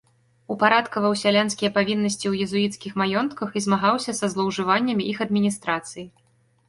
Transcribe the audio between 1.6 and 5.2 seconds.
павіннасці ў езуіцкіх маёнтках і змагаўся са злоўжываннямі іх